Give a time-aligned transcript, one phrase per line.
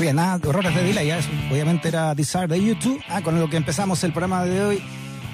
[0.00, 1.12] había nada horrores de delay,
[1.50, 4.82] obviamente era Desire de YouTube, ah, con lo que empezamos el programa de hoy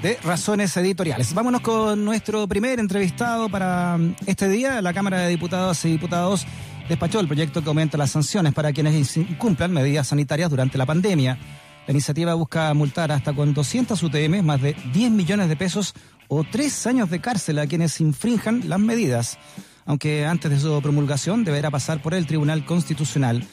[0.03, 1.33] de Razones Editoriales.
[1.35, 4.83] Vámonos con nuestro primer entrevistado para mm, este día.
[4.83, 6.45] La Cámara de Diputados y Diputados
[6.89, 11.39] despachó el proyecto que aumenta las sanciones para quienes incumplan medidas sanitarias durante la pandemia.
[11.87, 15.95] La iniciativa busca multar hasta con 200 UTM, más de 10 millones de pesos
[16.27, 19.39] o tres años de cárcel a quienes infrinjan las medidas,
[19.85, 23.47] aunque antes de su promulgación deberá pasar por el Tribunal Constitucional.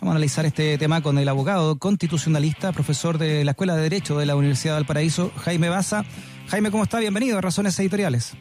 [0.00, 4.18] Vamos a analizar este tema con el abogado constitucionalista, profesor de la Escuela de Derecho
[4.18, 6.04] de la Universidad del Paraíso, Jaime Baza.
[6.48, 7.00] Jaime, ¿cómo está?
[7.00, 8.34] Bienvenido a Razones Editoriales.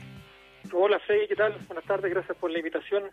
[0.71, 1.57] Hola, Fey, ¿qué tal?
[1.67, 3.03] Buenas tardes, gracias por la invitación.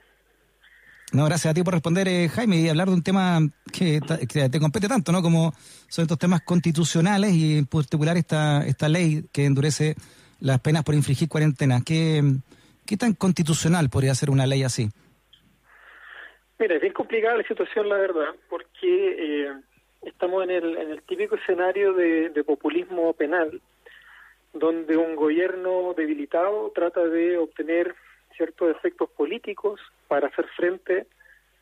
[1.11, 3.41] No, gracias a ti por responder, eh, Jaime, y hablar de un tema
[3.73, 5.23] que, te compete tanto, ¿no?
[5.23, 5.53] Como
[5.89, 9.97] son estos temas constitucionales y en particular esta, esta ley que endurece
[10.39, 11.81] las penas por infringir cuarentena.
[11.85, 12.23] ¿Qué,
[12.85, 14.89] qué tan constitucional podría ser una ley así?
[16.59, 19.53] Mira, es bien complicada la situación, la verdad, porque eh,
[20.03, 23.61] estamos en el, en el típico escenario de, populismo penal,
[24.55, 27.95] donde un gobierno debilitado trata de obtener
[28.37, 31.07] ciertos efectos políticos para hacer frente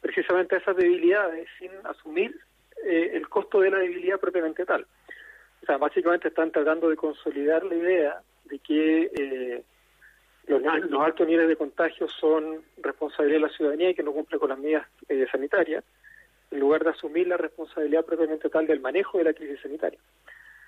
[0.01, 2.39] precisamente a esas debilidades sin asumir
[2.85, 4.87] eh, el costo de la debilidad propiamente tal.
[5.63, 9.65] O sea, básicamente están tratando de consolidar la idea de que eh,
[10.47, 10.63] los,
[11.01, 14.59] altos niveles de contagio son responsabilidad de la ciudadanía y que no cumple con las
[14.59, 15.85] medidas eh, sanitarias,
[16.51, 19.99] en lugar de asumir la responsabilidad propiamente tal del manejo de la crisis sanitaria.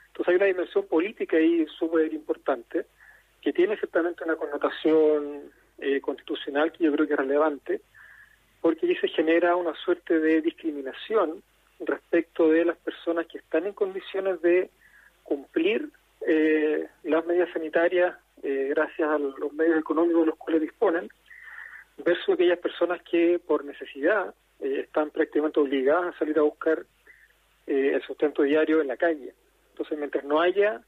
[0.08, 2.86] Entonces hay una dimensión política ahí súper importante,
[3.42, 7.80] que tiene ciertamente una connotación eh, constitucional que yo creo que es relevante,
[8.60, 11.42] porque ahí se genera una suerte de discriminación
[11.80, 14.70] respecto de las personas que están en condiciones de
[15.22, 15.90] cumplir
[16.26, 21.08] eh, las medidas sanitarias eh, gracias a los medios económicos de los cuales disponen,
[21.98, 26.84] versus aquellas personas que por necesidad eh, están prácticamente obligadas a salir a buscar
[27.66, 29.34] eh, el sustento diario en la calle.
[29.70, 30.80] Entonces, mientras no haya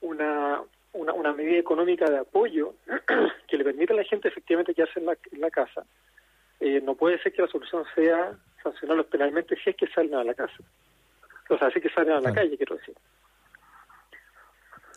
[0.00, 0.62] una,
[0.92, 2.74] una, medida económica de apoyo
[3.48, 5.84] que le permita a la gente efectivamente quedarse en la, en la casa,
[6.82, 10.34] no puede ser que la solución sea sancionarlos penalmente si es que salen a la
[10.34, 10.58] casa.
[11.48, 12.94] O sea, si es que salen a la calle, quiero decir.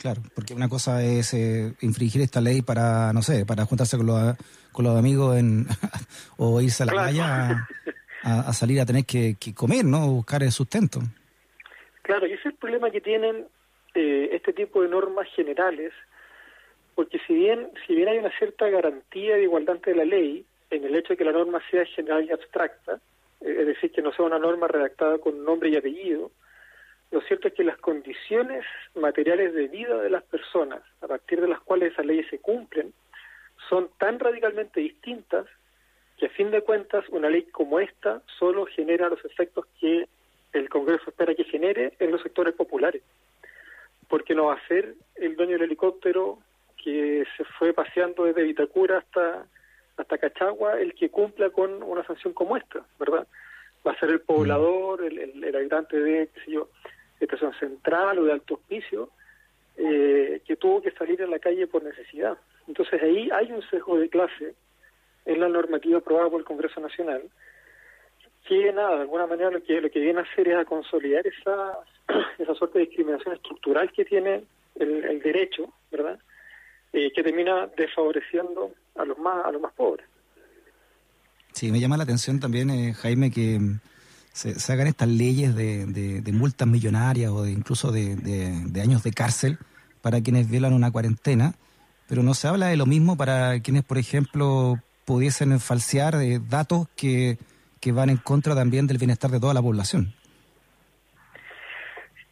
[0.02, 4.08] Claro, porque una cosa es eh, infringir esta ley para, no sé, para juntarse con
[4.08, 4.36] los,
[4.72, 5.68] con los amigos en,
[6.38, 7.68] o irse a la playa
[8.24, 10.08] a, salir a tener que, comer, ¿no?
[10.08, 11.02] Buscar el sustento.
[12.02, 13.46] Claro, y ese es el problema que tienen
[13.94, 15.94] eh, este tipo de normas generales,
[16.96, 20.84] porque si bien, si bien hay una cierta garantía de igualdad ante la ley, en
[20.84, 23.00] el hecho de que la norma sea general y abstracta,
[23.42, 26.32] eh, es decir, que no sea una norma redactada con nombre y apellido,
[27.12, 31.50] lo cierto es que las condiciones materiales de vida de las personas, a partir de
[31.50, 32.94] las cuales esas leyes se cumplen,
[33.70, 35.46] son tan radicalmente distintas
[36.18, 40.08] que a fin de cuentas una ley como esta solo genera los efectos que
[40.54, 43.02] el Congreso espera que genere en los sectores populares.
[44.08, 46.40] Porque no va a ser el dueño del helicóptero
[46.82, 49.46] que se fue paseando desde Vitacura hasta,
[49.98, 53.28] hasta Cachagua el que cumpla con una sanción como esta, ¿verdad?
[53.86, 56.70] Va a ser el poblador, el, el, el habitante de, qué sé yo,
[57.26, 59.10] estación central o de alto hospicio,
[59.78, 62.38] eh, que tuvo que salir a la calle por necesidad.
[62.68, 64.54] Entonces ahí hay un sesgo de clase
[65.26, 67.24] en la normativa aprobada por el Congreso Nacional,
[68.48, 71.26] que nada, de alguna manera lo que, lo que viene a hacer es a consolidar
[71.26, 71.78] esa,
[72.38, 74.44] esa suerte de discriminación estructural que tiene
[74.76, 76.20] el, derecho, ¿verdad?
[76.94, 80.06] Eh, que termina desfavoreciendo a los más a los más pobres.
[81.54, 83.60] Sí, me llama la atención también, eh, Jaime, que
[84.34, 89.12] se, hagan estas leyes de, de, multas millonarias o de, incluso de, de, años de
[89.12, 89.58] cárcel
[90.02, 91.54] para quienes violan una cuarentena,
[92.08, 94.76] pero no se habla de lo mismo para quienes, por ejemplo,
[95.06, 96.16] pudiesen falsear
[96.50, 97.38] datos que,
[97.80, 100.14] que van en contra también del bienestar de toda la población.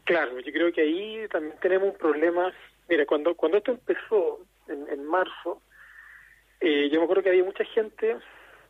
[0.05, 2.51] Claro, yo creo que ahí también tenemos un problema.
[2.89, 5.61] Mira, cuando, cuando esto empezó en, en marzo,
[6.61, 8.17] eh, yo me acuerdo que había mucha gente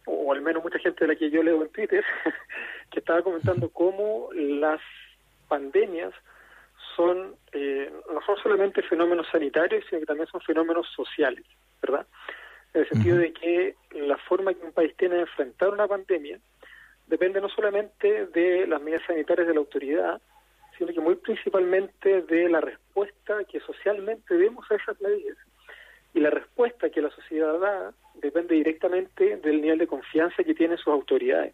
[0.06, 2.04] o al menos mucha gente de la que yo leo en Twitter,
[2.92, 4.82] que estaba comentando cómo las
[5.48, 6.14] pandemias
[6.96, 11.46] son eh, no son solamente fenómenos sanitarios, sino que también son fenómenos sociales,
[11.82, 12.06] ¿verdad?
[12.74, 16.40] En el sentido de que la forma que un país tiene de enfrentar una pandemia
[17.08, 20.22] depende no solamente de las medidas sanitarias de la autoridad,
[20.78, 25.38] sino que muy principalmente de la respuesta que socialmente demos a esas medidas.
[26.14, 30.78] Y la respuesta que la sociedad da depende directamente del nivel de confianza que tienen
[30.78, 31.54] sus autoridades.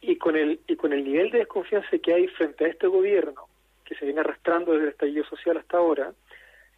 [0.00, 3.48] Y con el y con el nivel de desconfianza que hay frente a este gobierno,
[3.84, 6.12] que se viene arrastrando desde el estallido social hasta ahora,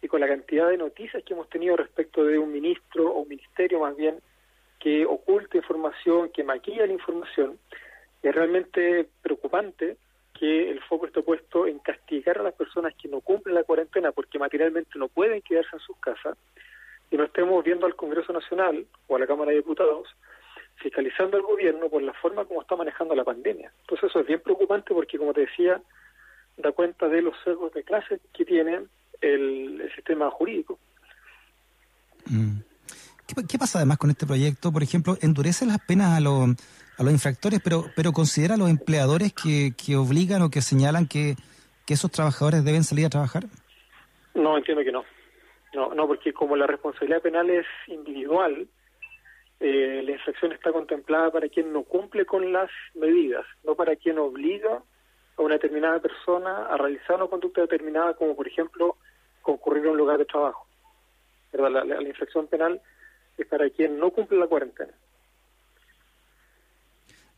[0.01, 3.29] y con la cantidad de noticias que hemos tenido respecto de un ministro o un
[3.29, 4.19] ministerio más bien
[4.79, 7.59] que oculta información, que maquilla la información,
[8.23, 9.97] es realmente preocupante
[10.39, 14.13] que el foco esté puesto en castigar a las personas que no cumplen la cuarentena
[14.13, 16.37] porque materialmente no pueden quedarse en sus casas
[17.11, 20.07] y no estemos viendo al Congreso Nacional o a la Cámara de Diputados
[20.77, 23.69] fiscalizando al gobierno por la forma como está manejando la pandemia.
[23.81, 25.81] Entonces eso es bien preocupante porque, como te decía,
[26.55, 28.85] da cuenta de los sesgos de clase que tiene
[29.19, 30.79] el, sistema jurídico.
[32.27, 32.59] Mm.
[33.27, 34.71] ¿Qué, pasa además con este proyecto?
[34.71, 36.55] Por ejemplo, endurece las penas a los,
[36.99, 41.07] a los infractores, pero, pero considera a los empleadores que, que obligan o que señalan
[41.07, 41.35] que,
[41.87, 43.45] que esos trabajadores deben salir a trabajar?
[44.35, 45.05] No, entiendo que no.
[45.73, 48.67] No, no, porque como la responsabilidad penal es individual,
[49.59, 54.17] eh, la infracción está contemplada para quien no cumple con las medidas, no para quien
[54.19, 54.81] obliga
[55.37, 58.97] a una determinada persona a realizar una conducta determinada, como por ejemplo
[59.41, 60.65] concurrir a un lugar de trabajo.
[61.53, 62.81] La, la, infracción penal
[63.37, 64.93] es para quien no cumple la cuarentena.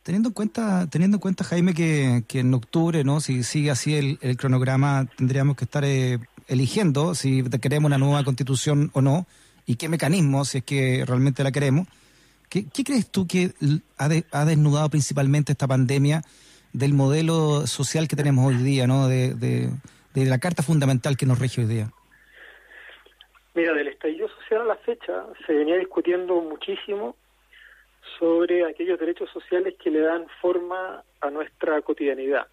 [0.02, 3.94] Teniendo en cuenta, teniendo en cuenta Jaime, que, que en octubre, no, si sigue así
[3.94, 6.18] el, el cronograma, tendríamos que estar eh,
[6.48, 9.26] eligiendo si queremos una nueva constitución o no
[9.66, 11.86] y qué mecanismos, si es que realmente la queremos.
[12.48, 13.52] ¿Qué, crees tú que
[13.96, 16.20] ha, ha, desnudado principalmente esta pandemia
[16.74, 19.08] del modelo social que tenemos hoy día, ¿no?
[19.08, 19.70] de, de,
[20.26, 21.90] la carta fundamental que nos rige hoy día?
[23.54, 27.16] Mira, del estallido social a la fecha se venía discutiendo muchísimo
[28.18, 32.46] sobre aquellos derechos sociales que le dan forma a nuestra cotidianidad.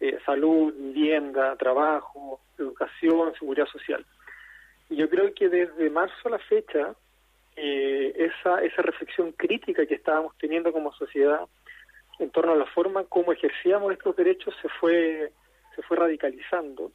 [0.00, 4.04] Eh, salud, vivienda, trabajo, educación, seguridad social.
[4.90, 6.94] Y yo creo que desde marzo a la fecha,
[7.56, 11.40] eh, esa, esa reflexión crítica que estábamos teniendo como sociedad
[12.18, 15.32] en torno a la forma como ejercíamos estos derechos se fue,
[15.74, 16.92] se fue radicalizando.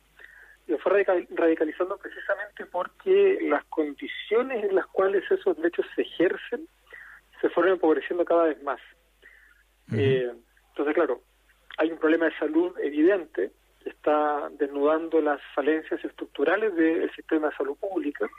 [0.67, 6.67] Y fue radicalizando precisamente porque las condiciones en las cuales esos derechos se ejercen
[7.43, 8.79] se fueron empobreciendo cada vez más.
[9.91, 10.31] eh,
[10.69, 11.21] entonces, claro,
[11.77, 13.51] hay un problema de salud evidente
[13.83, 18.29] que está desnudando las falencias estructurales del sistema de salud pública,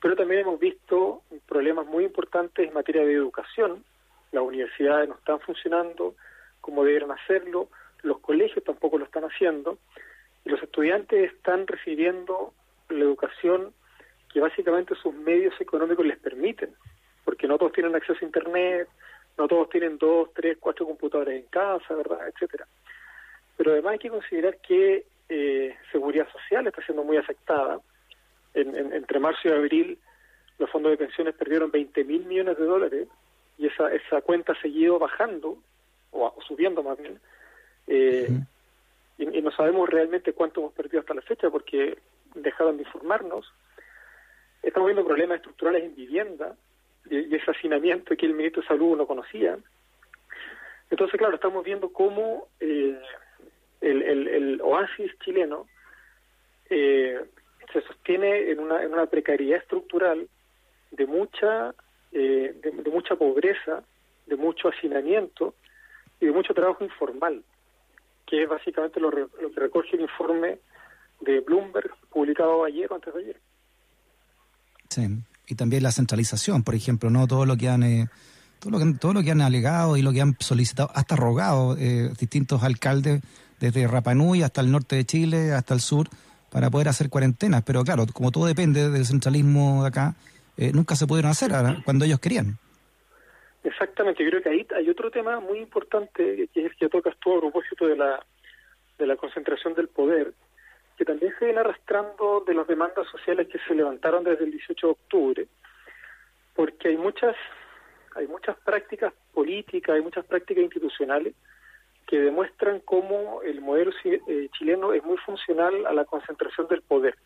[0.00, 3.84] pero también hemos visto problemas muy importantes en materia de educación.
[4.30, 6.14] Las universidades no están funcionando
[6.60, 7.68] como deberían hacerlo,
[8.02, 9.78] los colegios tampoco lo están haciendo,
[10.44, 12.54] y los estudiantes están recibiendo
[12.88, 13.72] la educación
[14.32, 16.72] que básicamente sus medios económicos les permiten,
[17.38, 18.88] porque no todos tienen acceso a Internet,
[19.36, 22.66] no todos tienen dos, tres, cuatro computadores en casa, ¿verdad?, etcétera.
[23.56, 27.78] Pero además hay que considerar que eh, seguridad social está siendo muy afectada,
[28.54, 29.98] entre marzo y abril
[30.58, 33.08] los fondos de pensiones perdieron 20 mil millones de dólares
[33.56, 35.58] y esa, esa cuenta ha seguido bajando,
[36.10, 37.20] o, subiendo más bien,
[37.86, 38.28] eh,
[39.16, 41.98] y, no sabemos realmente cuánto hemos perdido hasta la fecha porque
[42.34, 43.46] dejaron de informarnos.
[44.60, 46.56] Estamos viendo problemas estructurales en vivienda
[47.10, 49.58] y, ese hacinamiento que el ministro de Salud no conocía.
[50.90, 52.98] Entonces, claro, estamos viendo cómo eh,
[53.80, 55.66] el, el, el, oasis chileno
[56.70, 57.20] eh,
[57.72, 60.28] se sostiene en una, en una precariedad estructural
[60.90, 61.74] de mucha,
[62.12, 63.82] eh, de, mucha pobreza,
[64.26, 65.54] de mucho hacinamiento
[66.20, 67.42] y de mucho trabajo informal,
[68.26, 70.58] que es básicamente lo, lo que recoge el informe
[71.20, 73.36] de Bloomberg publicado ayer o antes de ayer.
[74.88, 75.06] Sí,
[75.48, 78.08] y también la centralización, por ejemplo, no todo lo que han eh,
[78.60, 81.76] todo lo que todo lo que han alegado y lo que han solicitado, hasta rogado
[81.78, 83.22] eh, distintos alcaldes
[83.58, 86.08] desde Rapanui hasta el norte de Chile, hasta el sur,
[86.50, 87.62] para poder hacer cuarentenas.
[87.64, 90.14] Pero claro, como todo depende del centralismo de acá,
[90.56, 91.50] eh, nunca se pudieron hacer
[91.84, 92.58] cuando ellos querían.
[93.64, 97.36] Exactamente, yo creo que ahí hay otro tema muy importante que es que tocas tú
[97.36, 98.24] a propósito de la,
[98.98, 100.32] de la concentración del poder,
[100.98, 104.86] que también se viene arrastrando de las demandas sociales que se levantaron desde el 18
[104.86, 105.48] de octubre,
[106.54, 107.36] porque hay muchas
[108.16, 111.34] hay muchas prácticas políticas, hay muchas prácticas institucionales
[112.04, 117.16] que demuestran cómo el modelo eh, chileno es muy funcional a la concentración del poder.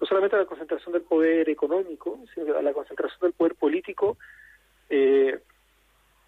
[0.00, 4.16] No solamente a la concentración del poder económico, sino a la concentración del poder político,
[4.88, 5.40] eh,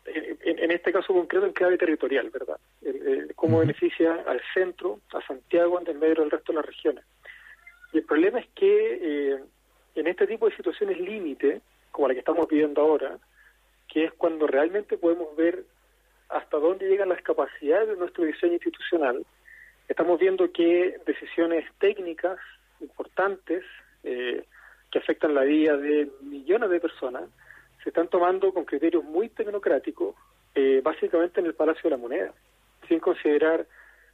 [0.05, 2.59] en, este caso concreto en clave territorial, ¿verdad?
[3.37, 7.05] cómo beneficia al centro, a Santiago, en medio del resto de las regiones.
[7.93, 9.41] Y el problema es que eh,
[9.95, 13.19] en este tipo de situaciones límite, como la que estamos viviendo ahora,
[13.89, 15.65] que es cuando realmente podemos ver
[16.29, 19.25] hasta dónde llegan las capacidades de nuestro diseño institucional,
[19.89, 22.39] estamos viendo que decisiones técnicas
[22.81, 23.65] importantes
[24.05, 24.45] eh,
[24.91, 27.25] que afectan la vida de millones de personas
[27.83, 30.15] se están tomando con criterios muy tecnocráticos,
[30.55, 32.33] eh, básicamente en el Palacio de la Moneda,
[32.89, 33.67] sin considerar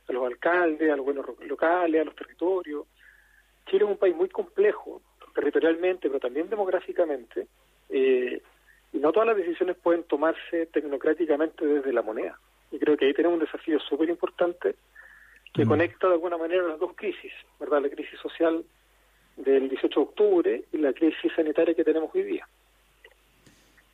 [0.09, 2.87] a los alcaldes, a los buenos locales, a los territorios.
[3.67, 5.03] Chile es un país muy complejo,
[5.35, 7.47] territorialmente, pero también demográficamente,
[7.91, 8.43] eh,
[8.93, 12.39] y no todas las decisiones pueden tomarse tecnocráticamente desde la moneda.
[12.71, 14.77] Y creo que ahí tenemos un desafío súper importante
[15.53, 15.69] que mm.
[15.69, 17.83] conecta de alguna manera las dos crisis, ¿verdad?
[17.83, 18.65] La crisis social
[19.37, 22.49] del 18 de octubre y la crisis sanitaria que tenemos hoy día.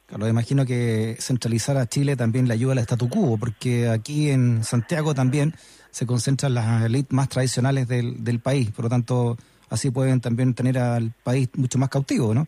[0.06, 4.62] Claro, imagino que centralizar a Chile también le ayuda al statu quo, porque aquí en
[4.62, 5.54] Santiago también
[5.90, 9.36] se concentran las élites más tradicionales del, del país, por lo tanto,
[9.70, 12.46] así pueden también tener al país mucho más cautivo, ¿no?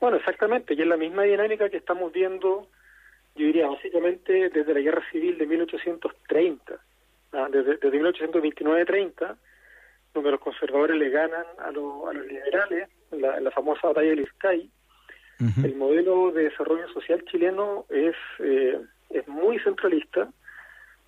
[0.00, 2.68] Bueno, exactamente, y es la misma dinámica que estamos viendo,
[3.36, 6.74] yo diría, básicamente desde la Guerra Civil de 1830,
[7.32, 7.48] ¿ah?
[7.50, 9.36] desde, desde 1829-30,
[10.12, 14.70] donde los conservadores le ganan a, a los liberales en la, famosa batalla del Iscay.
[15.40, 20.30] El modelo de desarrollo social chileno es, eh, es muy centralista,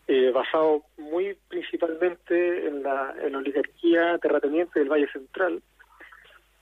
[0.08, 5.62] eh, basado muy principalmente en la, oligarquía terrateniente del Valle Central,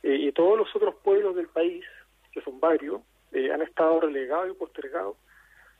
[0.03, 1.85] eh, y todos los otros pueblos del país,
[2.33, 3.01] que son varios,
[3.53, 5.17] han estado relegados y postergados,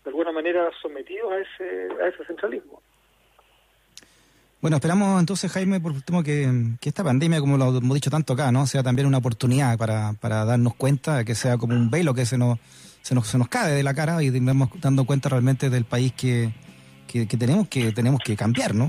[0.03, 2.83] de alguna manera sometidos a ese, a ese centralismo.
[4.65, 6.49] Bueno, esperamos entonces, Jaime, por último, que,
[6.83, 10.47] esta pandemia, como lo hemos dicho tanto acá, no sea también una oportunidad para, para
[10.47, 12.59] darnos cuenta, que sea como un velo que se nos,
[13.03, 16.15] se nos, se nos cae de la cara y tengamos dando cuenta realmente del país
[16.15, 16.51] que,
[17.07, 18.89] que, tenemos que tenemos que cambiar, ¿no?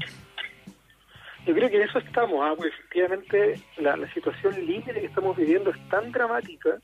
[1.46, 2.53] Yo creo que en eso estamos, ¿ah?
[2.55, 6.77] porque efectivamente la, situación límite que estamos viviendo es tan dramática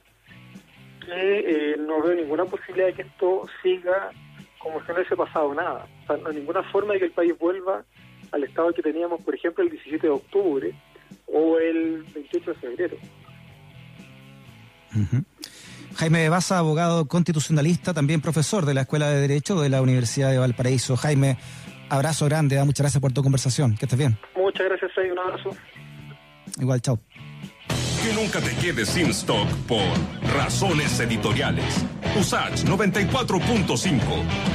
[1.06, 4.12] que eh, no veo ninguna posibilidad de que esto siga
[4.60, 5.88] como si no hubiese pasado nada.
[6.10, 7.86] O no hay ninguna forma de que el país vuelva
[8.32, 10.74] al estado que teníamos, por ejemplo, el 17 de octubre
[11.28, 12.98] o el 28 de febrero.
[15.96, 20.38] Jaime Baza, abogado constitucionalista, también profesor de la Escuela de Derecho de la Universidad de
[20.38, 20.96] Valparaíso.
[20.98, 21.38] Jaime,
[21.90, 22.64] abrazo grande, ¿eh?
[22.64, 23.76] muchas gracias por tu conversación.
[23.78, 24.18] Que estés bien.
[24.36, 25.12] Muchas gracias, Freddy.
[25.12, 25.50] Un abrazo.
[26.60, 27.00] Igual, chao.
[28.04, 29.84] Que nunca te quedes sin stock por
[30.34, 31.86] razones editoriales.
[32.20, 34.02] USACH 94.5,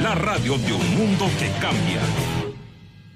[0.02, 2.00] la radio de un mundo que cambia.